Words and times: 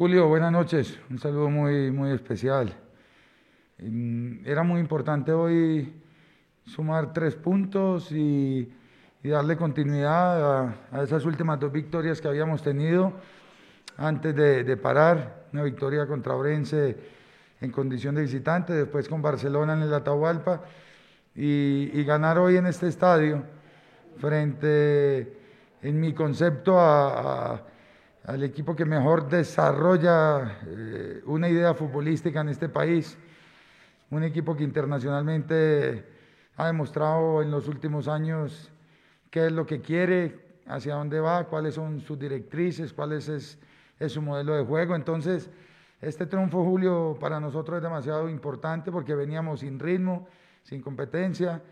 Julio, 0.00 0.28
buenas 0.28 0.50
noches. 0.50 0.98
Un 1.10 1.18
saludo 1.18 1.50
muy, 1.50 1.90
muy 1.90 2.12
especial. 2.12 2.74
Mm, 3.76 4.46
era 4.46 4.62
muy 4.62 4.80
importante 4.80 5.30
hoy 5.30 5.92
sumar 6.64 7.12
tres 7.12 7.36
puntos 7.36 8.10
y, 8.10 8.72
darle 9.22 9.58
continuidad 9.58 10.70
a, 10.90 11.02
esas 11.02 11.26
últimas 11.26 11.60
dos 11.60 11.70
victorias 11.70 12.18
que 12.18 12.28
habíamos 12.28 12.62
tenido 12.62 13.12
antes 13.98 14.34
de, 14.34 14.76
parar. 14.78 15.44
Una 15.52 15.64
victoria 15.64 16.06
contra 16.06 16.34
Orense 16.34 16.96
en 17.60 17.70
condición 17.70 18.14
de 18.14 18.22
visitante, 18.22 18.72
después 18.72 19.06
con 19.06 19.20
Barcelona 19.20 19.74
en 19.74 19.82
el 19.82 19.92
Atahualpa 19.92 20.62
y, 21.34 22.02
ganar 22.04 22.38
hoy 22.38 22.56
en 22.56 22.64
este 22.64 22.88
estadio 22.88 23.44
frente, 24.16 25.36
en 25.82 26.00
mi 26.00 26.14
concepto, 26.14 26.80
a 26.80 27.66
al 28.24 28.42
equipo 28.42 28.76
que 28.76 28.84
mejor 28.84 29.28
desarrolla 29.28 30.58
eh, 30.66 31.22
una 31.26 31.48
idea 31.48 31.74
futbolística 31.74 32.40
en 32.40 32.48
este 32.50 32.68
país, 32.68 33.16
un 34.10 34.22
equipo 34.24 34.56
que 34.56 34.64
internacionalmente 34.64 36.04
ha 36.56 36.66
demostrado 36.66 37.42
en 37.42 37.50
los 37.50 37.68
últimos 37.68 38.08
años 38.08 38.70
qué 39.30 39.46
es 39.46 39.52
lo 39.52 39.66
que 39.66 39.80
quiere, 39.80 40.50
hacia 40.66 40.94
dónde 40.94 41.20
va, 41.20 41.44
cuáles 41.44 41.74
son 41.74 42.00
sus 42.00 42.18
directrices, 42.18 42.92
cuál 42.92 43.12
es, 43.12 43.58
su 44.08 44.22
modelo 44.22 44.54
de 44.54 44.64
juego. 44.64 44.94
Entonces, 44.94 45.50
este 46.00 46.26
triunfo, 46.26 46.64
Julio, 46.64 47.16
para 47.20 47.40
nosotros 47.40 47.78
es 47.78 47.82
demasiado 47.82 48.28
importante 48.28 48.90
porque 48.90 49.14
veníamos 49.14 49.60
sin 49.60 49.78
ritmo, 49.78 50.28
sin 50.62 50.80
competencia, 50.80 51.62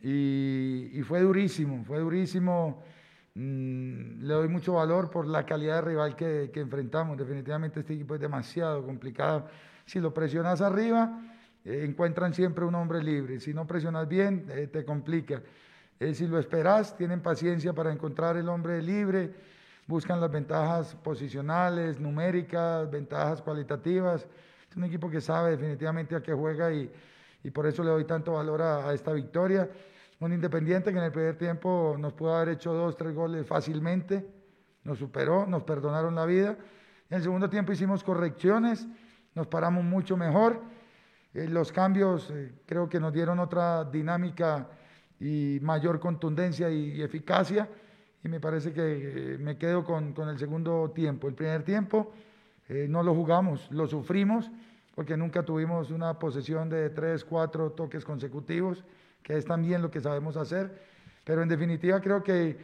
y, 0.00 1.00
fue 1.02 1.20
durísimo, 1.20 1.84
fue 1.84 1.98
durísimo 1.98 2.82
le 4.28 4.34
doy 4.34 4.48
mucho 4.48 4.74
valor 4.74 5.10
por 5.10 5.26
la 5.26 5.46
calidad 5.46 5.76
de 5.76 5.80
rival 5.80 6.14
que, 6.14 6.50
enfrentamos. 6.54 7.16
Definitivamente 7.16 7.80
este 7.80 7.94
equipo 7.94 8.14
es 8.14 8.20
demasiado 8.20 8.84
complicado. 8.84 9.48
Si 9.86 10.00
lo 10.00 10.12
presionas 10.12 10.60
arriba, 10.60 11.18
eh, 11.64 11.86
encuentran 11.88 12.34
siempre 12.34 12.66
un 12.66 12.74
hombre 12.74 13.02
libre. 13.02 13.40
Si 13.40 13.54
no 13.54 13.66
presionas 13.66 14.06
bien, 14.06 14.44
eh, 14.50 14.66
te 14.66 14.84
complica. 14.84 15.40
Eh, 15.98 16.12
si 16.12 16.26
lo 16.26 16.38
esperas, 16.38 16.94
tienen 16.94 17.22
paciencia 17.22 17.72
para 17.72 17.90
encontrar 17.90 18.36
el 18.36 18.50
hombre 18.50 18.82
libre, 18.82 19.32
buscan 19.86 20.20
las 20.20 20.30
ventajas 20.30 20.94
posicionales, 20.96 21.98
numéricas, 21.98 22.90
ventajas 22.90 23.40
cualitativas. 23.40 24.26
Es 24.70 24.76
un 24.76 24.84
equipo 24.84 25.10
que 25.10 25.22
sabe 25.22 25.52
definitivamente 25.52 26.14
a 26.14 26.22
qué 26.22 26.34
juega 26.34 26.70
y, 26.70 26.92
por 27.50 27.66
eso 27.66 27.82
le 27.82 27.88
doy 27.88 28.04
tanto 28.04 28.34
valor 28.34 28.60
a 28.60 28.92
esta 28.92 29.10
victoria. 29.14 29.70
Un 30.20 30.32
Independiente 30.32 30.90
que 30.90 30.98
en 30.98 31.04
el 31.04 31.12
primer 31.12 31.38
tiempo 31.38 31.94
nos 31.96 32.12
pudo 32.12 32.34
haber 32.34 32.48
hecho 32.48 32.72
dos, 32.72 32.96
tres 32.96 33.14
goles 33.14 33.46
fácilmente, 33.46 34.26
nos 34.82 34.98
superó, 34.98 35.46
nos 35.46 35.62
perdonaron 35.62 36.16
la 36.16 36.26
vida. 36.26 36.58
En 37.08 37.18
el 37.18 37.22
segundo 37.22 37.48
tiempo 37.48 37.70
hicimos 37.70 38.02
correcciones, 38.02 38.88
nos 39.36 39.46
paramos 39.46 39.84
mucho 39.84 40.16
mejor. 40.16 40.60
Eh, 41.34 41.46
los 41.46 41.70
cambios 41.70 42.32
eh, 42.32 42.52
creo 42.66 42.88
que 42.88 42.98
nos 42.98 43.12
dieron 43.12 43.38
otra 43.38 43.84
dinámica 43.84 44.68
y 45.20 45.60
mayor 45.62 46.00
contundencia 46.00 46.68
y, 46.68 47.00
eficacia. 47.00 47.68
Y 48.24 48.28
me 48.28 48.40
parece 48.40 48.72
que 48.72 49.34
eh, 49.34 49.38
me 49.38 49.56
quedo 49.56 49.84
con, 49.84 50.14
con, 50.14 50.28
el 50.28 50.38
segundo 50.38 50.90
tiempo. 50.92 51.28
El 51.28 51.34
primer 51.34 51.62
tiempo 51.62 52.12
no 52.68 53.02
lo 53.02 53.14
jugamos, 53.14 53.70
lo 53.70 53.86
sufrimos, 53.86 54.50
porque 54.94 55.16
nunca 55.16 55.42
tuvimos 55.42 55.90
una 55.90 56.18
posesión 56.18 56.68
de 56.68 56.90
tres, 56.90 57.24
cuatro 57.24 57.70
toques 57.70 58.04
consecutivos 58.04 58.84
que 59.22 59.36
es 59.36 59.44
también 59.44 59.82
lo 59.82 59.90
que 59.90 60.00
sabemos 60.00 60.36
hacer. 60.36 60.86
Pero 61.24 61.42
en 61.42 61.48
definitiva 61.48 62.00
creo 62.00 62.22
que 62.22 62.58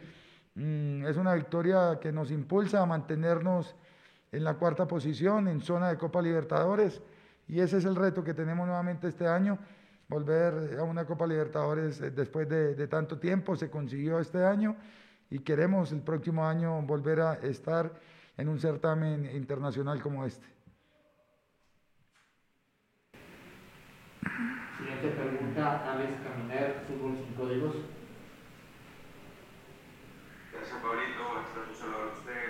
mm, 0.55 1.05
es 1.05 1.17
una 1.17 1.33
victoria 1.35 1.99
que 2.01 2.11
nos 2.11 2.31
impulsa 2.31 2.81
a 2.81 2.85
mantenernos 2.85 3.75
en 4.31 4.43
la 4.43 4.55
cuarta 4.55 4.87
posición, 4.87 5.47
en 5.47 5.61
zona 5.61 5.89
de 5.89 5.97
Copa 5.97 6.21
Libertadores. 6.21 7.01
Y 7.47 7.59
ese 7.59 7.77
es 7.77 7.85
el 7.85 7.95
reto 7.95 8.23
que 8.23 8.33
tenemos 8.33 8.65
nuevamente 8.65 9.07
este 9.07 9.27
año, 9.27 9.57
volver 10.07 10.77
a 10.79 10.83
una 10.83 11.05
Copa 11.05 11.27
Libertadores 11.27 12.01
eh, 12.01 12.11
después 12.11 12.49
de, 12.49 12.87
tanto 12.87 13.17
tiempo. 13.19 13.55
Se 13.55 13.69
consiguió 13.69 14.19
este 14.19 14.43
año 14.43 14.75
y 15.29 15.39
queremos 15.39 15.91
el 15.91 16.01
próximo 16.01 16.45
año 16.45 16.81
volver 16.81 17.21
a 17.21 17.33
estar 17.35 17.93
en 18.37 18.49
un 18.49 18.59
certamen 18.59 19.25
internacional 19.33 20.01
como 20.01 20.25
este. 20.25 20.47
Siguiente 24.77 25.09
pregunta, 25.11 25.83
Caminer, 26.45 26.83
Fútbol 26.87 27.17
Sin 27.17 27.33
Códigos. 27.33 27.75
Gracias, 30.53 30.77
Pablito. 30.77 31.41
Extraño 31.41 31.73
saludar 31.73 32.01
a 32.01 32.13
usted, 32.13 32.45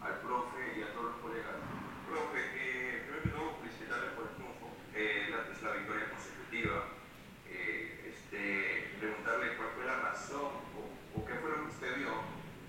al 0.00 0.14
profe 0.24 0.78
y 0.78 0.82
a 0.82 0.92
todos 0.92 1.04
los 1.12 1.16
colegas. 1.20 1.56
Profe, 2.08 2.40
eh, 2.56 3.04
primero 3.04 3.22
que 3.22 3.28
todo, 3.28 3.56
felicitarle 3.60 4.08
por 4.16 4.24
el 4.28 4.32
triunfo, 4.32 4.66
eh, 4.94 5.28
la, 5.28 5.44
la 5.44 5.76
victoria 5.76 6.08
consecutiva. 6.08 6.76
Eh, 7.52 8.16
este, 8.16 8.96
preguntarle 8.98 9.56
cuál 9.56 9.68
fue 9.76 9.84
la 9.84 9.96
razón 10.08 10.52
o, 10.72 11.20
o, 11.20 11.24
qué 11.24 11.34
fue 11.34 11.50
lo 11.50 11.56
que 11.64 11.70
usted 11.72 11.96
vio 11.96 12.12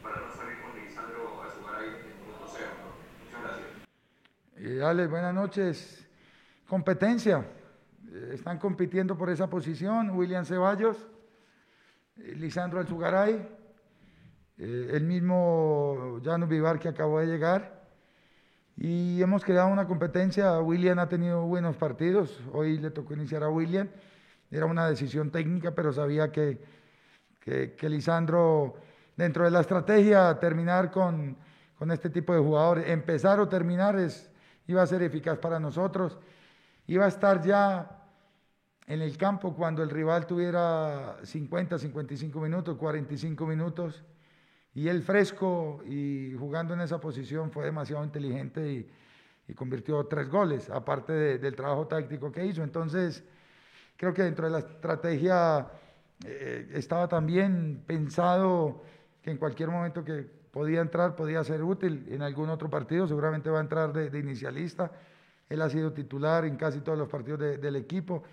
para 0.03 0.19
no 0.19 0.27
salir 0.35 0.59
con 0.59 0.75
Lisandro 0.75 1.43
Azugaray 1.43 1.87
en 1.87 2.19
el 2.19 2.35
museo. 2.35 2.71
Muchas 3.23 3.41
gracias. 3.47 3.71
Eh, 4.59 4.83
Ale, 4.83 5.07
buenas 5.07 5.33
noches. 5.33 6.05
Competencia 6.67 7.58
están 8.33 8.57
compitiendo 8.57 9.17
por 9.17 9.29
esa 9.29 9.49
posición, 9.49 10.11
William 10.11 10.45
Ceballos, 10.45 10.97
eh, 12.17 12.35
Lisandro 12.37 12.79
Alzugaray, 12.79 13.47
eh, 14.57 14.91
el 14.93 15.03
mismo 15.03 16.19
Llano 16.21 16.47
Vivar 16.47 16.79
que 16.79 16.89
acabó 16.89 17.19
de 17.19 17.27
llegar. 17.27 17.79
Y 18.77 19.21
hemos 19.21 19.43
creado 19.43 19.69
una 19.69 19.87
competencia, 19.87 20.59
William 20.61 20.99
ha 20.99 21.09
tenido 21.09 21.41
buenos 21.45 21.75
partidos, 21.75 22.39
hoy 22.53 22.77
le 22.77 22.91
tocó 22.91 23.13
iniciar 23.13 23.43
a 23.43 23.49
William, 23.49 23.89
era 24.51 24.65
una 24.65 24.87
decisión 24.87 25.31
técnica, 25.31 25.75
pero 25.75 25.91
sabía 25.91 26.31
que, 26.31 26.61
que, 27.41 27.89
Lisandro, 27.89 28.75
dentro 29.17 29.43
de 29.43 29.51
la 29.51 29.59
estrategia, 29.59 30.39
terminar 30.39 30.91
con, 30.91 31.35
con 31.77 31.91
este 31.91 32.09
tipo 32.09 32.33
de 32.33 32.39
jugadores, 32.39 32.87
empezar 32.87 33.39
o 33.41 33.49
terminar 33.49 33.99
es, 33.99 34.31
iba 34.67 34.81
a 34.81 34.87
ser 34.87 35.03
eficaz 35.03 35.37
para 35.39 35.59
nosotros, 35.59 36.17
iba 36.87 37.03
a 37.03 37.09
estar 37.09 37.43
ya 37.43 37.98
en 38.89 39.03
el 39.03 39.17
campo 39.17 39.53
cuando 39.53 39.83
el 39.83 39.89
rival 39.91 40.25
tuviera 40.25 41.17
50, 41.23 41.77
55 41.77 42.41
minutos, 42.41 42.75
45 42.75 43.45
minutos, 43.45 44.03
y 44.73 44.87
él 44.87 45.03
fresco 45.03 45.83
y 45.85 46.33
jugando 46.33 46.73
en 46.73 46.81
esa 46.81 46.99
posición 46.99 47.51
fue 47.51 47.65
demasiado 47.65 48.03
inteligente 48.03 48.67
y, 49.47 49.53
convirtió 49.55 50.05
tres 50.05 50.29
goles, 50.29 50.69
aparte 50.69 51.39
del 51.39 51.55
trabajo 51.55 51.87
táctico 51.87 52.31
que 52.31 52.45
hizo. 52.45 52.63
Entonces, 52.63 53.23
creo 53.97 54.13
que 54.13 54.21
dentro 54.21 54.45
de 54.45 54.51
la 54.51 54.59
estrategia 54.59 55.67
eh, 56.23 56.69
estaba 56.73 57.07
también 57.07 57.83
pensado 57.87 58.83
que 59.23 59.31
en 59.31 59.37
cualquier 59.37 59.69
momento 59.69 60.03
que 60.03 60.21
podía 60.51 60.81
entrar, 60.81 61.15
podía 61.15 61.43
ser 61.43 61.63
útil 61.63 62.05
en 62.09 62.21
algún 62.21 62.49
otro 62.49 62.69
partido, 62.69 63.07
seguramente 63.07 63.49
va 63.49 63.57
a 63.57 63.61
entrar 63.61 63.91
de, 63.91 64.19
inicialista. 64.19 64.91
Él 65.49 65.63
ha 65.63 65.69
sido 65.69 65.93
titular 65.93 66.45
en 66.45 66.55
casi 66.55 66.81
todos 66.81 66.97
los 66.99 67.09
partidos 67.09 67.39
del 67.39 67.75
equipo. 67.75 68.23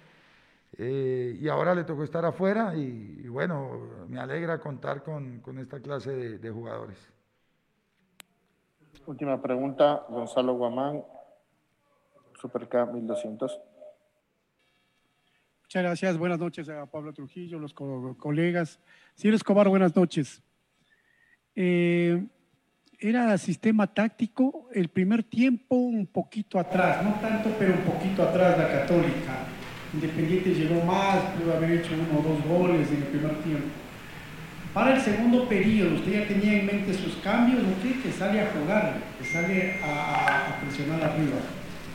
Eh, 0.78 1.38
y 1.40 1.48
ahora 1.48 1.74
le 1.74 1.84
tocó 1.84 2.04
estar 2.04 2.24
afuera 2.24 2.74
y, 2.76 3.26
bueno, 3.28 4.04
me 4.08 4.20
alegra 4.20 4.58
contar 4.58 5.02
con, 5.02 5.40
con 5.40 5.58
esta 5.58 5.80
clase 5.80 6.10
de, 6.10 6.38
de, 6.38 6.50
jugadores. 6.50 6.98
Última 9.06 9.40
pregunta, 9.40 10.04
Gonzalo 10.08 10.54
Guamán, 10.54 11.02
Supercap 12.38 12.92
1200. 12.92 13.58
Muchas 15.62 15.82
gracias, 15.82 16.18
buenas 16.18 16.38
noches 16.38 16.68
a 16.68 16.84
Pablo 16.86 17.12
Trujillo, 17.12 17.58
los 17.58 17.72
colegas. 17.72 18.78
Señor 19.14 19.34
Escobar, 19.34 19.68
buenas 19.68 19.96
noches. 19.96 20.42
Eh, 21.54 22.22
era 22.98 23.36
sistema 23.38 23.86
táctico, 23.86 24.68
el 24.72 24.88
primer 24.88 25.22
tiempo 25.22 25.76
un 25.76 26.06
poquito 26.06 26.58
atrás, 26.58 27.02
no 27.02 27.14
tanto, 27.14 27.50
pero 27.58 27.74
un 27.74 27.80
poquito 27.80 28.22
atrás 28.22 28.58
la 28.58 28.68
católica 28.68 29.55
Independiente 29.96 30.50
llegó 30.50 30.84
más, 30.84 31.16
pudo 31.40 31.56
haber 31.56 31.70
hecho 31.70 31.92
uno 31.94 32.20
o 32.20 32.22
dos 32.22 32.44
goles 32.44 32.86
en 32.90 32.96
el 32.98 33.04
primer 33.04 33.34
tiempo. 33.36 33.68
Para 34.74 34.94
el 34.94 35.00
segundo 35.00 35.48
periodo, 35.48 35.94
¿usted 35.94 36.12
ya 36.12 36.28
tenía 36.28 36.60
en 36.60 36.66
mente 36.66 36.92
sus 36.92 37.16
cambios 37.24 37.62
qué? 37.82 38.02
Que 38.02 38.12
sale 38.12 38.42
a 38.42 38.50
jugar, 38.52 38.98
que 39.18 39.24
sale 39.24 39.76
a, 39.82 40.60
presionar 40.60 41.02
arriba. 41.02 41.38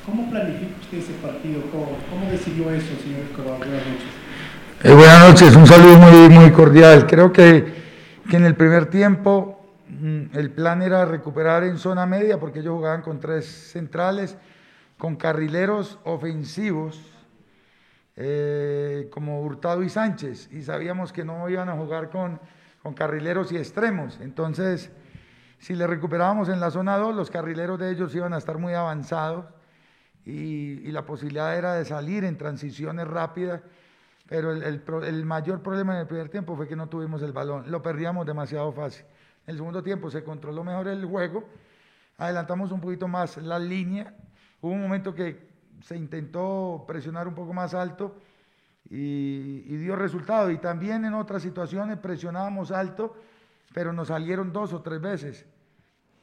¿Cómo 0.04 0.28
planifica 0.32 0.82
usted 0.82 0.98
ese 0.98 1.14
partido? 1.22 1.62
¿Cómo, 1.70 2.32
decidió 2.32 2.72
eso, 2.72 2.88
señor 3.04 3.20
Escobar? 3.30 3.60
Buenas 3.60 3.86
noches. 3.86 4.10
Eh, 4.84 4.94
buenas 4.94 5.30
noches, 5.30 5.56
un 5.56 5.68
saludo 5.68 5.98
muy, 6.00 6.30
muy 6.30 6.52
cordial. 6.52 7.06
Creo 7.06 7.32
que, 7.32 7.66
que 8.28 8.36
en 8.36 8.46
el 8.46 8.56
primer 8.56 8.88
tiempo 8.88 9.64
mm, 9.90 10.36
el 10.36 10.50
plan 10.50 10.82
era 10.82 11.06
recuperar 11.06 11.64
en 11.66 11.78
zona 11.78 12.08
media 12.08 12.40
porque 12.40 12.62
ellos 12.62 12.74
jugaban 12.74 13.04
con 13.04 13.20
tres 13.20 13.46
centrales, 13.46 14.38
con 14.98 15.18
carrileros 15.18 16.00
ofensivos 16.04 17.00
eh, 18.16 19.08
como 19.12 19.42
Hurtado 19.42 19.84
y 19.84 19.90
Sánchez, 19.90 20.50
y 20.52 20.64
sabíamos 20.64 21.14
que 21.14 21.24
no 21.24 21.48
iban 21.50 21.70
a 21.70 21.74
jugar 21.74 22.10
con, 22.10 22.40
con 22.84 22.94
carrileros 22.94 23.52
y 23.52 23.58
extremos. 23.58 24.20
Entonces, 24.22 24.92
si 25.60 25.76
le 25.76 25.88
recuperábamos 25.88 26.50
en 26.50 26.60
la 26.60 26.72
zona 26.72 26.98
2, 26.98 27.16
los 27.16 27.30
carrileros 27.30 27.80
de 27.80 27.92
ellos 27.92 28.14
iban 28.16 28.34
a 28.34 28.38
estar 28.38 28.58
muy 28.58 28.74
avanzados 28.74 29.46
y, 30.26 30.92
la 30.92 31.06
posibilidad 31.06 31.58
era 31.58 31.76
de 31.76 31.86
salir 31.86 32.24
en 32.24 32.38
transiciones 32.38 33.08
rápidas. 33.08 33.62
Pero 34.28 34.52
el, 34.52 34.64
el, 34.64 34.84
el, 35.04 35.26
mayor 35.26 35.62
problema 35.62 35.94
en 35.94 36.02
el 36.02 36.08
primer 36.08 36.30
tiempo 36.30 36.56
fue 36.56 36.68
que 36.68 36.76
no 36.76 36.88
tuvimos 36.88 37.22
el 37.22 37.34
balón, 37.34 37.70
lo 37.70 37.82
perdíamos 37.82 38.26
demasiado 38.26 38.72
fácil. 38.72 39.06
En 39.46 39.52
el 39.52 39.58
segundo 39.58 39.84
tiempo 39.84 40.10
se 40.10 40.24
controló 40.24 40.64
mejor 40.64 40.88
el 40.88 41.06
juego, 41.06 41.44
adelantamos 42.18 42.72
un 42.72 42.80
poquito 42.80 43.08
más 43.08 43.38
la 43.38 43.60
línea, 43.60 44.16
hubo 44.62 44.72
un 44.72 44.82
momento 44.82 45.14
que 45.14 45.51
se 45.84 45.98
intentó 45.98 46.84
presionar 46.88 47.28
un 47.28 47.36
poco 47.36 47.54
más 47.54 47.74
alto 47.74 48.16
y, 48.90 49.78
dio 49.78 49.96
resultado. 49.96 50.52
Y 50.52 50.58
también 50.58 51.06
en 51.06 51.14
otras 51.14 51.42
situaciones 51.42 51.98
presionábamos 51.98 52.72
alto, 52.72 53.16
pero 53.74 53.94
nos 53.94 54.10
salieron 54.10 54.52
dos 54.52 54.74
o 54.74 54.82
tres 54.82 55.02
veces. 55.02 55.46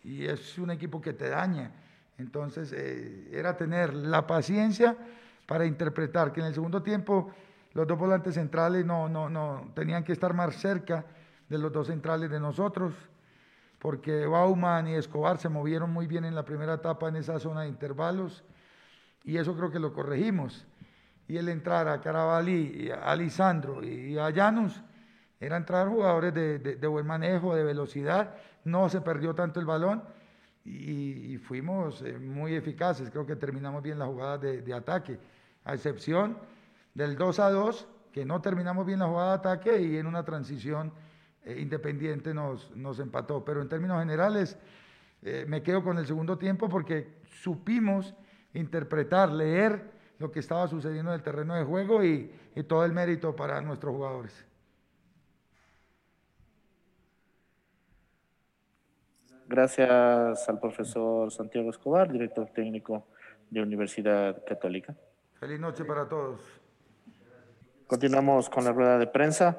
Y 0.05 0.27
es 0.27 0.59
un 0.59 0.71
equipo 0.71 1.01
que 1.01 1.13
te 1.13 1.29
daña. 1.29 1.73
Entonces 2.19 2.73
eh, 2.73 3.29
era 3.33 3.57
tener 3.57 3.95
la 3.95 4.27
paciencia 4.27 4.97
para 5.47 5.65
interpretar 5.65 6.33
que 6.33 6.41
en 6.41 6.47
el 6.47 6.55
segundo 6.55 6.83
tiempo 6.83 7.31
los 7.73 7.87
dos 7.87 7.99
volantes 7.99 8.35
centrales 8.35 8.85
no, 8.85 9.09
no, 9.09 9.29
no 9.29 9.71
tenían 9.75 10.05
que 10.05 10.13
estar 10.13 10.35
más 10.35 10.57
cerca 10.57 11.05
de 11.49 11.59
los 11.59 11.73
dos 11.73 11.87
centrales 11.87 12.31
de 12.31 12.41
nosotros, 12.41 12.93
porque 13.79 14.27
Bauman 14.27 14.89
y 14.89 14.95
Escobar 14.95 15.39
se 15.39 15.49
movieron 15.49 15.91
muy 15.93 16.07
bien 16.07 16.25
en 16.25 16.35
la 16.35 16.45
primera 16.45 16.75
etapa 16.75 17.09
en 17.09 17.17
esa 17.17 17.39
zona 17.39 17.63
de 17.63 17.69
intervalos, 17.69 18.45
y 19.25 19.37
eso 19.37 19.55
creo 19.57 19.71
que 19.71 19.79
lo 19.79 19.93
corregimos. 19.93 20.67
Y 21.27 21.37
el 21.37 21.49
entrar 21.49 21.89
a 21.89 22.01
Carabalí, 22.01 22.91
a 22.91 23.15
Lisandro 23.15 23.85
y 23.85 24.17
a 24.19 24.33
Janus, 24.33 24.83
era 25.41 25.57
entrar 25.57 25.89
jugadores 25.89 26.35
de, 26.35 26.87
buen 26.87 27.07
manejo, 27.07 27.55
de 27.55 27.63
velocidad, 27.63 28.35
no 28.65 28.89
se 28.89 29.01
perdió 29.01 29.35
tanto 29.35 29.61
el 29.61 29.67
balón 29.67 30.03
y, 30.65 31.39
fuimos 31.39 32.03
eh, 32.03 32.19
muy 32.19 32.55
eficaces, 32.55 33.11
creo 33.11 33.25
que 33.25 33.37
terminamos 33.37 33.83
bien 33.83 33.99
las 33.99 34.09
jugadas 34.09 34.41
de, 34.41 34.63
de 34.63 34.75
ataque, 34.75 35.19
a 35.65 35.75
excepción 35.75 36.37
del 36.95 37.17
2 37.17 37.39
a 37.39 37.51
2, 37.51 37.89
que 38.13 38.25
no 38.25 38.41
terminamos 38.41 38.85
bien 38.85 38.99
la 38.99 39.07
jugada 39.07 39.29
de 39.29 39.35
ataque 39.37 39.81
y 39.81 39.97
en 39.97 40.07
una 40.07 40.25
transición 40.25 40.93
eh, 41.45 41.61
independiente 41.61 42.35
nos, 42.35 42.75
nos, 42.77 42.99
empató. 42.99 43.45
Pero 43.45 43.63
en 43.63 43.69
términos 43.69 44.01
generales, 44.01 44.59
eh, 45.23 45.45
me 45.49 45.63
quedo 45.63 45.83
con 45.83 45.97
el 45.99 46.07
segundo 46.07 46.37
tiempo 46.37 46.69
porque 46.69 47.21
supimos 47.43 48.15
interpretar, 48.59 49.31
leer 49.31 49.91
lo 50.19 50.31
que 50.31 50.41
estaba 50.41 50.67
sucediendo 50.67 51.13
en 51.13 51.17
el 51.17 51.23
terreno 51.23 51.55
de 51.55 51.65
juego 51.65 52.05
y, 52.05 52.33
y 52.55 52.63
todo 52.65 52.85
el 52.85 52.93
mérito 52.93 53.35
para 53.37 53.61
nuestros 53.61 53.95
jugadores. 53.95 54.45
Gracias 59.47 60.49
al 60.49 60.61
profesor 60.61 61.33
Santiago 61.33 61.71
Escobar, 61.71 62.13
director 62.13 62.51
técnico 62.51 63.07
de 63.49 63.63
Universidad 63.63 64.45
Católica. 64.45 64.95
Feliz 65.41 65.59
noche 65.59 65.85
para 65.85 66.07
todos. 66.07 66.41
Continuamos 67.87 68.51
con 68.51 68.65
la 68.65 68.73
rueda 68.73 68.99
de 68.99 69.07
prensa. 69.07 69.57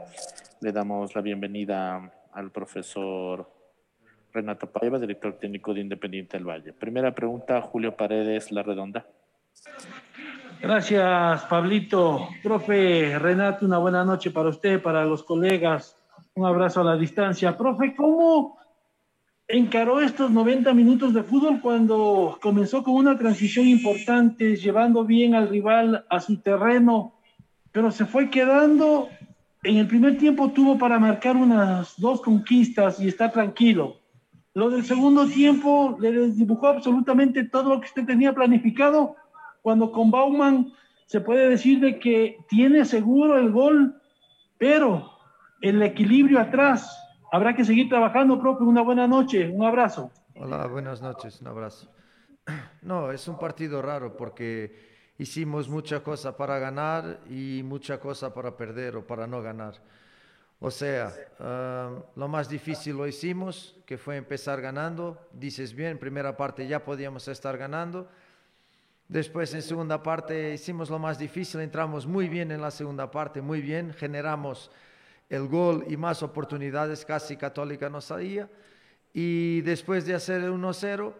Le 0.61 0.71
damos 0.71 1.15
la 1.15 1.21
bienvenida 1.21 2.13
al 2.31 2.51
profesor 2.51 3.49
Renato 4.33 4.67
Paiva, 4.67 4.99
director 4.99 5.33
técnico 5.33 5.73
de 5.73 5.81
Independiente 5.81 6.37
del 6.37 6.47
Valle. 6.47 6.73
Primera 6.73 7.13
pregunta, 7.13 7.61
Julio 7.61 7.95
Paredes, 7.95 8.51
La 8.51 8.63
Redonda. 8.63 9.05
Gracias, 10.61 11.43
Pablito. 11.45 12.29
Profe 12.43 13.17
Renato, 13.17 13.65
una 13.65 13.77
buena 13.77 14.03
noche 14.03 14.31
para 14.31 14.49
usted, 14.49 14.81
para 14.81 15.05
los 15.05 15.23
colegas. 15.23 15.97
Un 16.35 16.45
abrazo 16.45 16.81
a 16.81 16.83
la 16.83 16.97
distancia. 16.97 17.57
Profe, 17.57 17.95
¿cómo 17.95 18.57
encaró 19.47 20.01
estos 20.01 20.29
90 20.31 20.73
minutos 20.73 21.13
de 21.13 21.23
fútbol 21.23 21.59
cuando 21.61 22.37
comenzó 22.41 22.83
con 22.83 22.95
una 22.95 23.17
transición 23.17 23.67
importante, 23.67 24.55
llevando 24.55 25.05
bien 25.05 25.33
al 25.33 25.49
rival 25.49 26.05
a 26.09 26.19
su 26.19 26.39
terreno? 26.41 27.13
pero 27.71 27.91
se 27.91 28.05
fue 28.05 28.29
quedando. 28.29 29.09
En 29.63 29.77
el 29.77 29.87
primer 29.87 30.17
tiempo 30.17 30.51
tuvo 30.51 30.77
para 30.77 30.99
marcar 30.99 31.35
unas 31.35 31.95
dos 31.97 32.21
conquistas 32.21 32.99
y 32.99 33.07
está 33.07 33.31
tranquilo. 33.31 33.97
Lo 34.53 34.69
del 34.69 34.83
segundo 34.83 35.27
tiempo 35.27 35.97
le 35.99 36.31
dibujó 36.31 36.67
absolutamente 36.67 37.43
todo 37.43 37.75
lo 37.75 37.79
que 37.79 37.87
usted 37.87 38.05
tenía 38.05 38.33
planificado. 38.33 39.15
Cuando 39.61 39.91
con 39.91 40.09
Bauman 40.09 40.73
se 41.05 41.21
puede 41.21 41.49
decir 41.49 41.79
de 41.79 41.99
que 41.99 42.37
tiene 42.47 42.85
seguro 42.85 43.37
el 43.37 43.51
gol, 43.51 44.01
pero 44.57 45.11
el 45.61 45.81
equilibrio 45.81 46.39
atrás. 46.39 46.95
Habrá 47.31 47.55
que 47.55 47.63
seguir 47.63 47.89
trabajando, 47.89 48.39
propio. 48.39 48.67
Una 48.67 48.81
buena 48.81 49.07
noche, 49.07 49.49
un 49.49 49.63
abrazo. 49.63 50.11
Hola, 50.35 50.65
buenas 50.67 51.01
noches, 51.01 51.41
un 51.41 51.47
abrazo. 51.47 51.91
No, 52.81 53.11
es 53.11 53.27
un 53.27 53.37
partido 53.37 53.81
raro 53.81 54.15
porque 54.15 55.13
hicimos 55.17 55.67
mucha 55.67 56.01
cosa 56.01 56.37
para 56.37 56.57
ganar 56.59 57.19
y 57.29 57.61
mucha 57.63 57.99
cosa 57.99 58.33
para 58.33 58.55
perder 58.55 58.95
o 58.95 59.05
para 59.05 59.27
no 59.27 59.41
ganar. 59.41 59.75
O 60.61 60.69
sea, 60.69 61.13
lo 62.15 62.27
más 62.27 62.49
difícil 62.49 62.97
lo 62.97 63.07
hicimos, 63.07 63.75
que 63.85 63.97
fue 63.97 64.17
empezar 64.17 64.61
ganando. 64.61 65.17
Dices 65.31 65.73
bien, 65.73 65.97
primera 65.97 66.35
parte 66.35 66.67
ya 66.67 66.83
podíamos 66.83 67.27
estar 67.29 67.57
ganando. 67.57 68.09
Después 69.07 69.53
en 69.53 69.61
segunda 69.61 70.03
parte 70.03 70.53
hicimos 70.53 70.89
lo 70.89 70.99
más 70.99 71.17
difícil, 71.17 71.61
entramos 71.61 72.05
muy 72.05 72.27
bien 72.27 72.51
en 72.51 72.61
la 72.61 72.69
segunda 72.69 73.09
parte, 73.09 73.41
muy 73.41 73.61
bien, 73.61 73.91
generamos 73.93 74.69
el 75.29 75.47
gol 75.47 75.85
y 75.87 75.97
más 75.97 76.21
oportunidades, 76.21 77.05
casi 77.05 77.35
Católica 77.35 77.89
no 77.89 78.01
salía. 78.01 78.47
Y 79.13 79.61
después 79.61 80.05
de 80.05 80.13
hacer 80.13 80.43
el 80.43 80.51
1-0, 80.51 81.13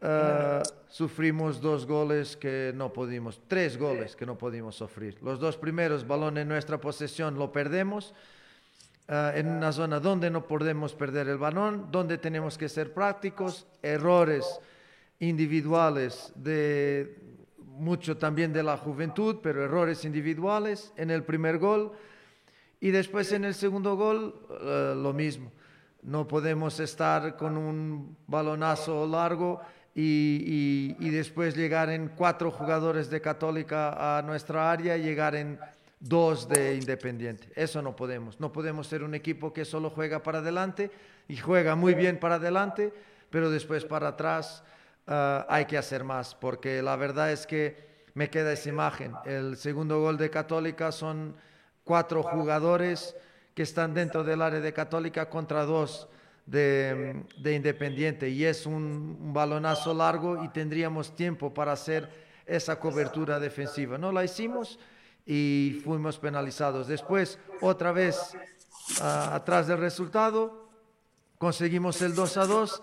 Uh, 0.00 0.62
sufrimos 0.88 1.60
dos 1.60 1.84
goles 1.84 2.36
que 2.36 2.70
no 2.72 2.92
pudimos, 2.92 3.40
tres 3.48 3.76
goles 3.76 4.14
que 4.14 4.24
no 4.24 4.38
pudimos 4.38 4.76
sufrir. 4.76 5.18
Los 5.20 5.40
dos 5.40 5.56
primeros 5.56 6.06
balón 6.06 6.38
en 6.38 6.46
nuestra 6.46 6.80
posesión 6.80 7.36
lo 7.36 7.50
perdemos 7.50 8.14
uh, 9.08 9.36
en 9.36 9.48
una 9.48 9.72
zona 9.72 10.00
donde 10.00 10.30
no 10.30 10.46
podemos 10.46 10.94
perder 10.94 11.28
el 11.28 11.38
balón, 11.38 11.88
donde 11.90 12.18
tenemos 12.18 12.56
que 12.58 12.68
ser 12.68 12.92
prácticos, 12.92 13.66
errores 13.82 14.60
individuales 15.20 16.32
de 16.36 17.16
mucho 17.78 18.16
también 18.16 18.52
de 18.52 18.62
la 18.62 18.76
juventud, 18.76 19.38
pero 19.42 19.64
errores 19.64 20.04
individuales 20.04 20.92
en 20.96 21.10
el 21.10 21.22
primer 21.22 21.58
gol 21.58 21.92
y 22.80 22.90
después 22.90 23.32
en 23.32 23.44
el 23.44 23.54
segundo 23.54 23.96
gol 23.96 24.34
uh, 24.48 24.94
lo 24.94 25.12
mismo. 25.12 25.52
No 26.02 26.28
podemos 26.28 26.78
estar 26.80 27.36
con 27.36 27.56
un 27.56 28.16
balonazo 28.26 29.06
largo 29.06 29.60
y, 29.94 30.94
y, 31.00 31.06
y, 31.06 31.10
después 31.10 31.56
llegar 31.56 31.90
en 31.90 32.08
cuatro 32.08 32.52
jugadores 32.52 33.10
de 33.10 33.20
Católica 33.20 34.18
a 34.18 34.22
nuestra 34.22 34.70
área 34.70 34.96
llegar 34.96 35.34
en 35.34 35.58
dos 36.00 36.48
de 36.48 36.76
Independiente. 36.76 37.48
Eso 37.54 37.82
no 37.82 37.96
podemos. 37.96 38.40
No 38.40 38.52
podemos 38.52 38.86
ser 38.86 39.02
un 39.02 39.14
equipo 39.14 39.52
que 39.52 39.64
solo 39.64 39.90
juega 39.90 40.22
para 40.22 40.38
adelante 40.38 40.90
y 41.28 41.36
juega 41.36 41.74
muy 41.74 41.94
bien 41.94 42.18
para 42.18 42.36
adelante, 42.36 42.92
pero 43.30 43.50
después 43.50 43.84
para 43.84 44.08
atrás 44.08 44.62
uh, 45.06 45.44
hay 45.48 45.66
que 45.66 45.76
hacer 45.76 46.04
más, 46.04 46.34
porque 46.34 46.82
la 46.82 46.96
verdad 46.96 47.32
es 47.32 47.46
que 47.46 47.88
me 48.14 48.30
queda 48.30 48.52
esa 48.52 48.68
imagen. 48.68 49.12
El 49.24 49.56
segundo 49.56 50.00
gol 50.00 50.16
de 50.16 50.30
Católica 50.30 50.92
son 50.92 51.36
cuatro 51.84 52.22
jugadores 52.22 53.14
que 53.54 53.62
están 53.62 53.94
dentro 53.94 54.24
del 54.24 54.42
área 54.42 54.60
de 54.60 54.72
Católica 54.72 55.28
contra 55.28 55.64
dos 55.64 56.08
de, 56.46 57.24
de 57.38 57.54
Independiente 57.54 58.28
y 58.28 58.44
es 58.44 58.66
un, 58.66 59.32
balonazo 59.32 59.92
largo 59.92 60.42
y 60.42 60.48
tendríamos 60.48 61.14
tiempo 61.14 61.52
para 61.52 61.72
hacer 61.72 62.08
esa 62.46 62.78
cobertura 62.78 63.38
defensiva. 63.38 63.98
No 63.98 64.10
la 64.10 64.24
hicimos 64.24 64.78
y 65.30 65.82
fuimos 65.84 66.18
penalizados. 66.18 66.88
Después, 66.88 67.38
otra 67.60 67.92
vez 67.92 68.34
atrás 69.02 69.66
del 69.66 69.76
resultado, 69.76 70.70
conseguimos 71.36 72.00
el 72.00 72.14
2 72.14 72.36
a 72.38 72.46
2 72.46 72.82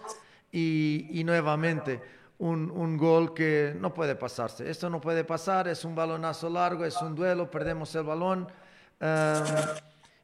y, 0.51 1.07
y 1.09 1.23
nuevamente 1.23 1.99
un, 2.37 2.69
un, 2.69 2.97
gol 2.97 3.33
que 3.33 3.75
no 3.79 3.95
puede 3.95 4.15
pasarse. 4.15 4.69
Esto 4.69 4.91
no 4.91 5.01
puede 5.01 5.23
pasar, 5.23 5.67
es 5.67 5.83
un 5.85 5.95
balonazo 5.95 6.47
largo, 6.47 6.85
es 6.85 7.01
un 7.01 7.15
duelo, 7.15 7.49
perdemos 7.49 7.95
el 7.95 8.03
balón. 8.03 8.47
Um, 9.01 9.45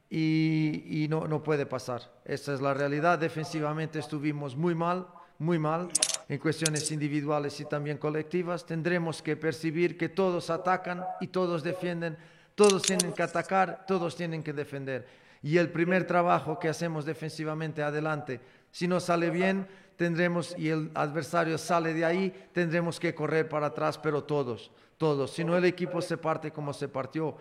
y, 0.08 1.04
y 1.04 1.08
no, 1.08 1.26
no, 1.26 1.42
puede 1.42 1.66
pasar. 1.66 2.02
Esa 2.24 2.54
es 2.54 2.60
la 2.60 2.72
realidad. 2.72 3.18
Defensivamente 3.18 3.98
estuvimos 3.98 4.54
muy 4.54 4.76
mal, 4.76 5.08
muy 5.38 5.58
mal, 5.58 5.88
en 6.28 6.38
cuestiones 6.38 6.90
individuales 6.90 7.58
y 7.60 7.64
también 7.64 7.98
colectivas. 7.98 8.64
Tendremos 8.64 9.22
que 9.22 9.36
percibir 9.36 9.96
que 9.96 10.08
todos 10.08 10.50
atacan 10.50 11.04
y 11.20 11.28
todos 11.28 11.62
defienden, 11.62 12.16
todos 12.54 12.82
tienen 12.82 13.12
que 13.12 13.22
atacar, 13.22 13.84
todos 13.86 14.16
tienen 14.16 14.42
que 14.42 14.52
defender. 14.52 15.06
Y 15.42 15.58
el 15.58 15.70
primer 15.70 16.06
trabajo 16.06 16.58
que 16.58 16.68
hacemos 16.68 17.04
defensivamente 17.04 17.82
adelante, 17.82 18.40
si 18.70 18.86
no 18.86 19.00
sale 19.00 19.30
bien, 19.30 19.66
tendremos, 19.96 20.54
y 20.56 20.68
el 20.68 20.90
adversario 20.94 21.58
sale 21.58 21.94
de 21.94 22.04
ahí, 22.04 22.48
tendremos 22.52 22.98
que 22.98 23.14
correr 23.14 23.48
para 23.48 23.66
atrás, 23.66 23.98
pero 23.98 24.24
todos, 24.24 24.70
todos. 24.98 25.32
Si 25.32 25.44
no, 25.44 25.56
el 25.56 25.64
equipo 25.64 26.00
se 26.00 26.16
parte 26.16 26.50
como 26.50 26.72
se 26.72 26.88
partió 26.88 27.36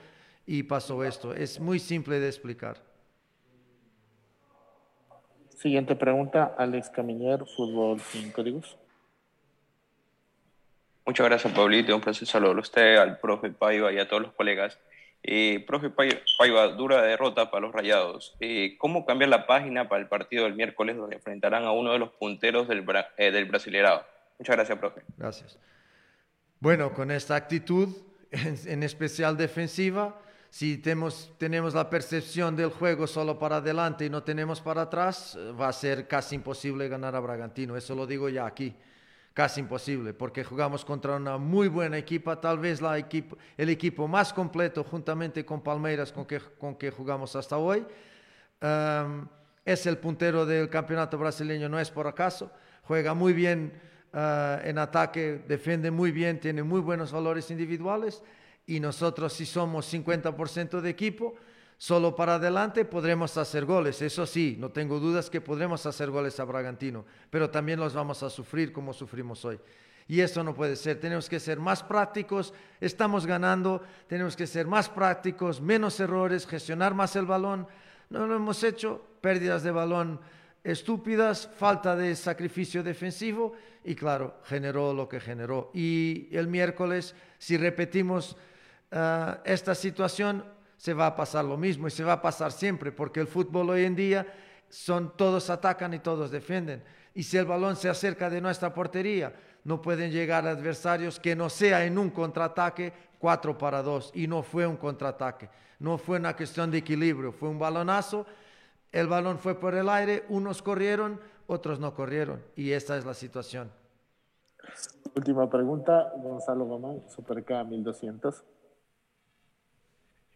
y 0.45 0.63
pasó 0.63 1.03
esto. 1.03 1.33
Es 1.33 1.59
muy 1.59 1.79
simple 1.79 2.19
de 2.19 2.27
explicar. 2.27 2.90
Siguiente 5.61 5.95
pregunta, 5.95 6.55
Alex 6.57 6.89
Caminier, 6.89 7.45
Fútbol 7.45 7.99
sin 7.99 8.31
Códigos. 8.31 8.79
Muchas 11.05 11.27
gracias, 11.27 11.53
Pablito. 11.53 11.95
Un 11.95 12.01
placer 12.01 12.27
saludar 12.27 12.57
a 12.57 12.61
usted, 12.61 12.97
al 12.97 13.19
profe 13.19 13.51
Paiva 13.51 13.91
y 13.93 13.99
a 13.99 14.07
todos 14.07 14.23
los 14.23 14.33
colegas. 14.33 14.79
Eh, 15.21 15.63
profe 15.67 15.91
Paiva, 15.91 16.67
dura 16.69 17.03
derrota 17.03 17.51
para 17.51 17.61
los 17.61 17.75
Rayados. 17.75 18.35
Eh, 18.39 18.75
¿Cómo 18.79 19.05
cambiar 19.05 19.29
la 19.29 19.45
página 19.45 19.87
para 19.87 20.01
el 20.01 20.07
partido 20.07 20.45
del 20.45 20.55
miércoles 20.55 20.97
donde 20.97 21.17
enfrentarán 21.17 21.63
a 21.65 21.71
uno 21.73 21.93
de 21.93 21.99
los 21.99 22.09
punteros 22.09 22.67
del, 22.67 22.83
eh, 23.17 23.29
del 23.29 23.45
Brasilerado? 23.45 24.03
Muchas 24.39 24.55
gracias, 24.55 24.79
profe. 24.79 25.03
Gracias. 25.17 25.59
Bueno, 26.59 26.91
con 26.91 27.11
esta 27.11 27.35
actitud, 27.35 27.89
en, 28.31 28.57
en 28.65 28.81
especial 28.81 29.37
defensiva, 29.37 30.19
si 30.51 30.77
tenemos, 30.79 31.31
tenemos 31.37 31.73
la 31.73 31.89
percepción 31.89 32.57
del 32.57 32.71
juego 32.71 33.07
solo 33.07 33.39
para 33.39 33.55
adelante 33.55 34.05
y 34.05 34.09
no 34.09 34.21
tenemos 34.21 34.59
para 34.59 34.81
atrás, 34.81 35.39
va 35.59 35.69
a 35.69 35.73
ser 35.73 36.09
casi 36.09 36.35
imposible 36.35 36.89
ganar 36.89 37.15
a 37.15 37.21
Bragantino. 37.21 37.77
Eso 37.77 37.95
lo 37.95 38.05
digo 38.05 38.27
ya 38.27 38.45
aquí 38.45 38.75
casi 39.33 39.61
imposible, 39.61 40.13
porque 40.13 40.43
jugamos 40.43 40.83
contra 40.83 41.15
una 41.15 41.37
muy 41.37 41.69
buena 41.69 41.97
equipa, 41.97 42.41
tal 42.41 42.59
vez 42.59 42.81
la 42.81 42.97
equipo, 42.97 43.37
el 43.55 43.69
equipo 43.69 44.09
más 44.09 44.33
completo 44.33 44.83
juntamente 44.83 45.45
con 45.45 45.61
Palmeiras 45.61 46.11
con 46.11 46.25
que, 46.25 46.41
con 46.59 46.75
que 46.75 46.91
jugamos 46.91 47.33
hasta 47.37 47.57
hoy. 47.57 47.85
Es 49.63 49.85
el 49.85 49.97
puntero 49.99 50.45
del 50.45 50.69
campeonato 50.69 51.17
brasileño, 51.17 51.69
no 51.69 51.79
es 51.79 51.89
por 51.89 52.07
acaso. 52.07 52.51
Juega 52.83 53.13
muy 53.13 53.31
bien 53.31 53.71
uh, 54.13 54.67
en 54.67 54.77
ataque, 54.77 55.41
defiende 55.47 55.91
muy 55.91 56.11
bien, 56.11 56.41
tiene 56.41 56.61
muy 56.61 56.81
buenos 56.81 57.13
valores 57.13 57.49
individuales 57.51 58.21
y 58.71 58.79
nosotros 58.79 59.33
si 59.33 59.45
somos 59.45 59.93
50% 59.93 60.79
de 60.79 60.89
equipo, 60.89 61.35
solo 61.77 62.15
para 62.15 62.35
adelante 62.35 62.85
podremos 62.85 63.35
hacer 63.35 63.65
goles. 63.65 64.01
Eso 64.01 64.25
sí, 64.25 64.55
no 64.57 64.69
tengo 64.69 64.97
dudas 64.97 65.29
que 65.29 65.41
podremos 65.41 65.85
hacer 65.85 66.09
goles 66.09 66.39
a 66.39 66.45
Bragantino, 66.45 67.03
pero 67.29 67.49
también 67.49 67.81
los 67.81 67.93
vamos 67.93 68.23
a 68.23 68.29
sufrir 68.29 68.71
como 68.71 68.93
sufrimos 68.93 69.43
hoy. 69.43 69.59
Y 70.07 70.21
eso 70.21 70.41
no 70.41 70.55
puede 70.55 70.77
ser. 70.77 71.01
Tenemos 71.01 71.27
que 71.27 71.41
ser 71.41 71.59
más 71.59 71.83
prácticos. 71.83 72.53
Estamos 72.79 73.25
ganando. 73.25 73.81
Tenemos 74.07 74.37
que 74.37 74.47
ser 74.47 74.67
más 74.67 74.87
prácticos, 74.87 75.59
menos 75.59 75.99
errores, 75.99 76.47
gestionar 76.47 76.93
más 76.93 77.17
el 77.17 77.25
balón. 77.25 77.67
No 78.09 78.25
lo 78.25 78.37
hemos 78.37 78.63
hecho. 78.63 79.05
Pérdidas 79.19 79.63
de 79.63 79.71
balón 79.71 80.21
estúpidas, 80.63 81.49
falta 81.57 81.95
de 81.95 82.15
sacrificio 82.15 82.83
defensivo 82.83 83.53
y 83.83 83.95
claro, 83.95 84.35
generó 84.45 84.93
lo 84.93 85.09
que 85.09 85.19
generó. 85.19 85.71
Y 85.73 86.27
el 86.31 86.47
miércoles, 86.47 87.15
si 87.37 87.57
repetimos 87.57 88.37
uh, 88.91 89.39
esta 89.43 89.75
situación, 89.75 90.43
se 90.77 90.93
va 90.93 91.05
a 91.05 91.15
pasar 91.15 91.45
lo 91.45 91.57
mismo 91.57 91.87
y 91.87 91.91
se 91.91 92.03
va 92.03 92.13
a 92.13 92.21
pasar 92.21 92.51
siempre, 92.51 92.91
porque 92.91 93.19
el 93.19 93.27
fútbol 93.27 93.69
hoy 93.69 93.85
en 93.85 93.95
día 93.95 94.25
son 94.67 95.15
todos 95.15 95.49
atacan 95.49 95.93
y 95.93 95.99
todos 95.99 96.31
defienden. 96.31 96.83
Y 97.13 97.23
si 97.23 97.37
el 97.37 97.45
balón 97.45 97.75
se 97.75 97.89
acerca 97.89 98.29
de 98.29 98.41
nuestra 98.41 98.73
portería, 98.73 99.33
no 99.63 99.81
pueden 99.81 100.11
llegar 100.11 100.47
adversarios 100.47 101.19
que 101.19 101.35
no 101.35 101.49
sea 101.49 101.85
en 101.85 101.97
un 101.97 102.09
contraataque 102.09 102.93
4 103.19 103.57
para 103.57 103.83
2. 103.83 104.11
Y 104.15 104.27
no 104.27 104.41
fue 104.41 104.65
un 104.65 104.77
contraataque, 104.77 105.49
no 105.79 105.97
fue 105.97 106.17
una 106.17 106.35
cuestión 106.35 106.71
de 106.71 106.79
equilibrio, 106.79 107.31
fue 107.31 107.49
un 107.49 107.59
balonazo. 107.59 108.25
El 108.91 109.07
balón 109.07 109.37
fue 109.37 109.59
por 109.59 109.75
el 109.75 109.87
aire, 109.87 110.25
unos 110.29 110.61
corrieron, 110.61 111.19
otros 111.47 111.79
no 111.79 111.93
corrieron. 111.93 112.41
Y 112.55 112.71
esta 112.71 112.97
es 112.97 113.05
la 113.05 113.13
situación. 113.13 113.71
Última 115.15 115.49
pregunta, 115.49 116.11
Gonzalo 116.17 116.65
Mamán, 116.65 117.03
Superca 117.09 117.63
1200. 117.63 118.43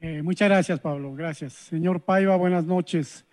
Eh, 0.07 0.21
muchas 0.21 0.50
gracias, 0.50 0.79
Pablo. 0.79 1.15
Gracias. 1.15 1.53
Señor 1.53 2.00
Paiva, 2.01 2.35
buenas 2.35 2.63
noches. 2.63 3.25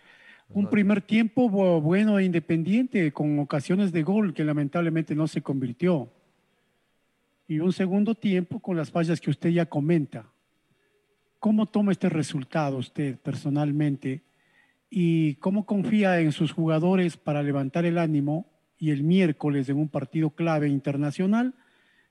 Un 0.49 0.71
primer 0.71 1.03
tiempo 1.03 1.51
bueno 1.51 2.19
e 2.19 2.25
independiente, 2.25 3.13
con 3.13 3.39
ocasiones 3.41 3.93
de 3.93 4.03
gol 4.03 4.33
que 4.33 4.43
lamentablemente 4.43 5.15
no 5.15 5.29
se 5.29 5.43
convirtió. 5.43 6.11
Y 7.47 7.59
un 7.59 7.75
segundo 7.75 8.15
tiempo 8.15 8.59
con 8.59 8.75
las 8.75 8.91
fallas 8.91 9.21
que 9.21 9.29
usted 9.29 9.51
ya 9.51 9.67
comenta. 9.67 10.33
¿Cómo 11.39 11.67
toma 11.67 11.93
este 11.93 12.09
resultado 12.09 12.79
usted 12.79 13.19
personalmente? 13.19 14.23
¿Y 14.89 15.35
cómo 15.35 15.67
confía 15.67 16.21
en 16.21 16.33
sus 16.33 16.53
jugadores 16.53 17.19
para 17.19 17.43
levantar 17.43 17.85
el 17.85 17.99
ánimo 17.99 18.51
y 18.79 18.93
el 18.93 19.03
miércoles 19.03 19.69
en 19.69 19.77
un 19.77 19.91
partido 19.91 20.31
clave 20.31 20.69
internacional, 20.69 21.55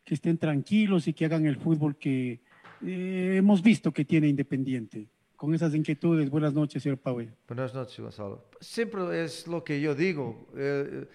que 0.04 0.14
estén 0.14 0.38
tranquilos 0.38 1.08
y 1.08 1.14
que 1.14 1.26
hagan 1.26 1.48
el 1.48 1.58
fútbol 1.58 1.98
que, 1.98 2.42
eh, 2.84 3.36
hemos 3.38 3.62
visto 3.62 3.92
que 3.92 4.06
tiene 4.06 4.28
Independiente. 4.28 5.08
Con 5.36 5.56
esas 5.56 5.74
inquietudes, 5.74 6.30
buenas 6.30 6.54
noches, 6.54 6.84
señor 6.84 7.00
Pau. 7.00 7.26
Buenas 7.48 7.74
noches, 7.74 8.00
Gonzalo. 8.00 8.46
Siempre 8.60 9.24
es 9.24 9.48
lo 9.48 9.64
que 9.64 9.82
yo 9.82 9.96
digo. 9.96 10.48
Eh, 10.56 11.08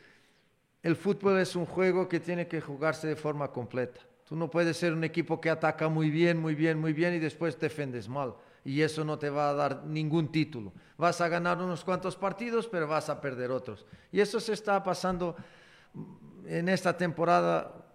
el 0.83 0.97
fútbol 0.97 1.39
es 1.39 1.55
un 1.55 1.65
juego 1.65 2.09
que 2.09 2.19
tiene 2.19 2.49
que 2.49 2.61
jugarse 2.61 3.07
de 3.07 3.15
forma 3.15 3.53
completa. 3.53 4.01
Tú 4.29 4.35
no 4.35 4.51
puedes 4.51 4.77
ser 4.77 4.93
un 4.93 5.05
equipo 5.05 5.41
que 5.41 5.49
ataca 5.49 5.89
muy 5.89 6.11
bien, 6.11 6.39
muy 6.39 6.57
bien, 6.57 6.77
muy 6.81 6.93
bien 6.93 7.15
y 7.15 7.21
después 7.21 7.59
defendes 7.61 8.09
mal. 8.09 8.35
Y 8.65 8.81
eso 8.81 9.05
no 9.05 9.17
te 9.17 9.31
va 9.31 9.51
a 9.51 9.55
dar 9.55 9.87
ningún 9.87 10.33
título. 10.33 10.73
Vas 10.99 11.21
a 11.21 11.29
ganar 11.29 11.59
unos 11.59 11.85
cuantos 11.85 12.17
partidos, 12.17 12.67
pero 12.67 12.89
vas 12.89 13.09
a 13.09 13.21
perder 13.21 13.53
otros. 13.53 13.87
Y 14.11 14.19
eso 14.19 14.41
se 14.41 14.55
está 14.55 14.83
pasando 14.83 15.37
en 16.47 16.69
esta 16.69 16.97
temporada. 16.97 17.89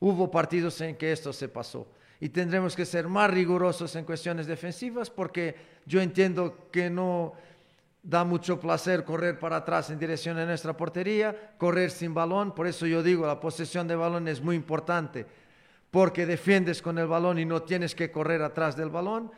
Hubo 0.00 0.30
partidos 0.30 0.80
en 0.80 0.96
que 0.96 1.12
esto 1.12 1.30
se 1.30 1.50
pasó 1.50 1.86
y 2.20 2.28
tendremos 2.28 2.76
que 2.76 2.86
ser 2.86 3.08
más 3.08 3.30
rigurosos 3.30 3.94
en 3.96 4.04
cuestiones 4.04 4.46
defensivas 4.46 5.10
porque 5.10 5.54
yo 5.86 6.00
entiendo 6.00 6.68
que 6.70 6.88
no 6.90 7.34
da 8.04 8.22
mucho 8.22 8.60
placer 8.60 9.02
correr 9.02 9.38
para 9.38 9.56
atrás 9.56 9.88
en 9.88 9.98
dirección 9.98 10.38
a 10.38 10.44
nuestra 10.44 10.76
portería, 10.76 11.54
correr 11.56 11.90
sin 11.90 12.12
balón, 12.12 12.54
por 12.54 12.66
eso 12.66 12.86
yo 12.86 13.02
digo, 13.02 13.26
la 13.26 13.40
posesión 13.40 13.88
de 13.88 13.96
balón 13.96 14.28
es 14.28 14.42
muy 14.42 14.56
importante, 14.56 15.26
porque 15.90 16.26
defiendes 16.26 16.82
con 16.82 16.98
el 16.98 17.06
balón 17.06 17.38
y 17.38 17.46
no 17.46 17.62
tienes 17.62 17.94
que 17.94 18.10
correr 18.10 18.42
atrás 18.42 18.76
del 18.76 18.90
balón. 18.90 19.30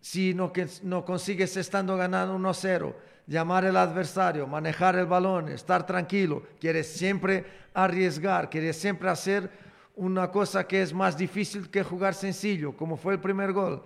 Si 0.00 0.32
no, 0.32 0.52
que, 0.52 0.66
no 0.84 1.04
consigues 1.04 1.56
estando 1.58 1.96
ganando 1.96 2.38
1-0, 2.38 2.94
llamar 3.26 3.66
al 3.66 3.76
adversario, 3.76 4.46
manejar 4.46 4.96
el 4.96 5.06
balón, 5.06 5.48
estar 5.48 5.84
tranquilo, 5.84 6.44
quieres 6.58 6.90
siempre 6.90 7.44
arriesgar, 7.74 8.48
quieres 8.48 8.78
siempre 8.78 9.10
hacer 9.10 9.50
una 9.98 10.30
cosa 10.30 10.66
que 10.66 10.80
es 10.80 10.94
más 10.94 11.18
difícil 11.18 11.70
que 11.70 11.82
jugar 11.82 12.14
sencillo, 12.14 12.76
como 12.76 12.96
fue 12.96 13.14
el 13.14 13.20
primer 13.20 13.52
gol. 13.52 13.82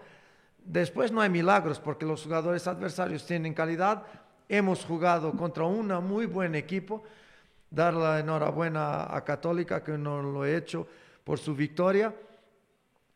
Después 0.62 1.10
no 1.10 1.22
hay 1.22 1.30
milagros 1.30 1.80
porque 1.80 2.04
los 2.04 2.22
jugadores 2.22 2.66
adversarios 2.66 3.26
tienen 3.26 3.54
calidad. 3.54 4.02
Hemos 4.48 4.84
jugado 4.84 5.32
contra 5.32 5.64
un 5.64 5.88
muy 6.06 6.26
buen 6.26 6.54
equipo. 6.54 7.02
Dar 7.70 7.94
la 7.94 8.20
enhorabuena 8.20 9.14
a 9.14 9.24
Católica, 9.24 9.82
que 9.82 9.96
no 9.96 10.20
lo 10.22 10.44
he 10.44 10.54
hecho, 10.54 10.86
por 11.24 11.38
su 11.38 11.54
victoria, 11.54 12.14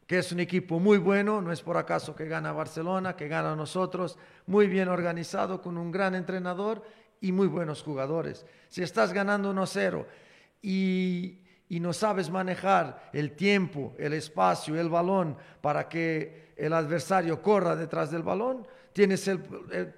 que 0.07 0.19
es 0.19 0.33
un 0.33 0.41
equipo 0.41 0.81
muy 0.81 0.97
bueno, 0.97 1.43
no 1.43 1.53
es 1.53 1.61
por 1.61 1.77
acaso 1.77 2.17
que 2.17 2.27
gana 2.27 2.53
Barcelona, 2.53 3.15
que 3.15 3.29
gana 3.29 3.55
nosotros, 3.55 4.17
muy 4.47 4.69
bien 4.69 4.89
organizado, 4.89 5.61
con 5.61 5.77
un 5.77 5.93
gran 5.93 6.15
entrenador 6.15 6.83
y 7.21 7.33
muy 7.33 7.47
buenos 7.47 7.83
jugadores. 7.83 8.47
Si 8.71 8.83
estás 8.83 9.13
ganando 9.13 9.53
1-0 9.53 10.07
y 10.63 11.41
y 11.69 11.81
no 11.81 11.93
sabes 11.93 12.31
manejar 12.31 13.11
el 13.13 13.33
tiempo, 13.33 13.95
el 13.99 14.13
espacio, 14.13 14.79
el 14.79 14.89
balón 14.89 15.37
para 15.61 15.89
que 15.89 16.53
el 16.57 16.73
adversario 16.73 17.43
corra 17.43 17.75
detrás 17.75 18.11
del 18.11 18.23
balón, 18.23 18.67
tienes 18.93 19.29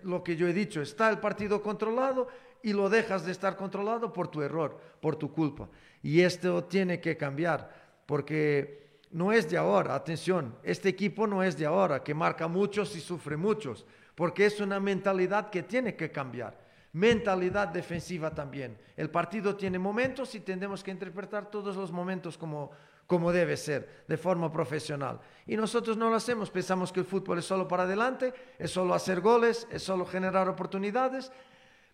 lo 0.02 0.24
que 0.24 0.36
yo 0.36 0.48
he 0.48 0.52
dicho, 0.52 0.80
está 0.80 1.10
el 1.10 1.18
partido 1.18 1.62
controlado 1.62 2.28
y 2.62 2.72
lo 2.72 2.88
dejas 2.88 3.24
de 3.24 3.32
estar 3.32 3.56
controlado 3.56 4.12
por 4.12 4.28
tu 4.28 4.42
error, 4.42 4.78
por 5.00 5.16
tu 5.16 5.32
culpa. 5.32 5.68
Y 6.02 6.20
esto 6.22 6.64
tiene 6.64 7.00
que 7.00 7.16
cambiar, 7.16 7.70
porque 8.06 9.00
no 9.12 9.32
es 9.32 9.48
de 9.50 9.58
ahora, 9.58 9.94
atención, 9.94 10.56
este 10.62 10.88
equipo 10.88 11.26
no 11.26 11.42
es 11.42 11.56
de 11.56 11.66
ahora, 11.66 12.02
que 12.02 12.14
marca 12.14 12.48
muchos 12.48 12.96
y 12.96 13.00
sufre 13.00 13.36
muchos, 13.36 13.86
porque 14.14 14.46
es 14.46 14.60
una 14.60 14.80
mentalidad 14.80 15.50
que 15.50 15.62
tiene 15.62 15.94
que 15.94 16.10
cambiar 16.10 16.67
mentalidad 16.92 17.68
defensiva 17.68 18.34
también. 18.34 18.78
El 18.96 19.10
partido 19.10 19.56
tiene 19.56 19.78
momentos 19.78 20.34
y 20.34 20.40
tendremos 20.40 20.82
que 20.82 20.90
interpretar 20.90 21.50
todos 21.50 21.76
los 21.76 21.92
momentos 21.92 22.38
como, 22.38 22.70
como 23.06 23.32
debe 23.32 23.56
ser, 23.56 24.04
de 24.06 24.16
forma 24.16 24.50
profesional. 24.50 25.20
Y 25.46 25.56
nosotros 25.56 25.96
no 25.96 26.10
lo 26.10 26.16
hacemos, 26.16 26.50
pensamos 26.50 26.92
que 26.92 27.00
el 27.00 27.06
fútbol 27.06 27.38
es 27.38 27.44
solo 27.44 27.68
para 27.68 27.84
adelante, 27.84 28.32
es 28.58 28.70
solo 28.70 28.94
hacer 28.94 29.20
goles, 29.20 29.66
es 29.70 29.82
solo 29.82 30.04
generar 30.04 30.48
oportunidades, 30.48 31.32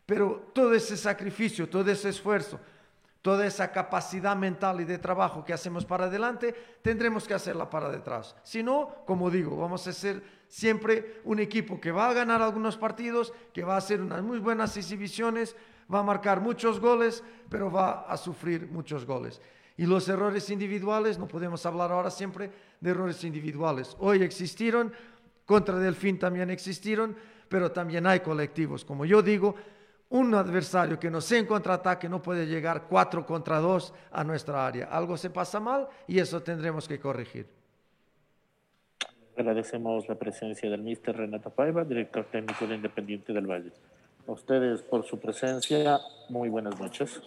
pero 0.06 0.50
todo 0.52 0.74
ese 0.74 0.96
sacrificio, 0.96 1.68
todo 1.68 1.90
ese 1.90 2.10
esfuerzo, 2.10 2.60
toda 3.22 3.46
esa 3.46 3.72
capacidad 3.72 4.36
mental 4.36 4.82
y 4.82 4.84
de 4.84 4.98
trabajo 4.98 5.44
que 5.44 5.54
hacemos 5.54 5.86
para 5.86 6.04
adelante, 6.04 6.54
tendremos 6.82 7.26
que 7.26 7.32
hacerla 7.32 7.70
para 7.70 7.88
detrás. 7.88 8.36
Si 8.42 8.62
no, 8.62 8.96
como 9.06 9.30
digo, 9.30 9.56
vamos 9.56 9.86
a 9.86 9.92
ser 9.92 10.22
siempre 10.54 11.20
un 11.24 11.40
equipo 11.40 11.80
que 11.80 11.90
va 11.90 12.08
a 12.08 12.12
ganar 12.12 12.40
algunos 12.40 12.76
partidos, 12.76 13.32
que 13.52 13.64
va 13.64 13.74
a 13.74 13.78
hacer 13.78 14.00
unas 14.00 14.22
muy 14.22 14.38
buenas 14.38 14.76
exhibiciones, 14.76 15.56
va 15.92 15.98
a 15.98 16.04
marcar 16.04 16.40
muchos 16.40 16.78
goles, 16.78 17.24
pero 17.50 17.72
va 17.72 18.02
a 18.02 18.16
sufrir 18.16 18.68
muchos 18.68 19.04
goles. 19.04 19.40
Y 19.76 19.84
los 19.84 20.08
errores 20.08 20.48
individuales, 20.50 21.18
no 21.18 21.26
podemos 21.26 21.66
hablar 21.66 21.90
ahora 21.90 22.08
siempre 22.08 22.52
de 22.80 22.90
errores 22.90 23.24
individuales. 23.24 23.96
Hoy 23.98 24.22
existieron, 24.22 24.92
contra 25.44 25.76
Delfín 25.76 26.20
también 26.20 26.50
existieron, 26.50 27.16
pero 27.48 27.72
también 27.72 28.06
hay 28.06 28.20
colectivos. 28.20 28.84
Como 28.84 29.04
yo 29.04 29.22
digo, 29.22 29.56
un 30.10 30.36
adversario 30.36 31.00
que 31.00 31.10
no 31.10 31.20
sea 31.20 31.40
en 31.40 31.46
contraataque 31.46 32.08
no 32.08 32.22
puede 32.22 32.46
llegar 32.46 32.86
4 32.88 33.26
contra 33.26 33.58
2 33.58 33.92
a 34.12 34.22
nuestra 34.22 34.64
área. 34.64 34.86
Algo 34.86 35.16
se 35.16 35.30
pasa 35.30 35.58
mal 35.58 35.88
y 36.06 36.20
eso 36.20 36.40
tendremos 36.44 36.86
que 36.86 37.00
corregir. 37.00 37.63
Agradecemos 39.36 40.08
la 40.08 40.14
presencia 40.14 40.70
del 40.70 40.82
mister 40.82 41.16
Renato 41.16 41.50
Paiva, 41.50 41.84
director 41.84 42.24
técnico 42.30 42.66
de 42.66 42.76
Independiente 42.76 43.32
del 43.32 43.46
Valle. 43.46 43.72
A 44.28 44.32
ustedes 44.32 44.80
por 44.82 45.04
su 45.04 45.18
presencia, 45.18 45.98
muy 46.28 46.48
buenas 46.48 46.78
noches. 46.78 47.20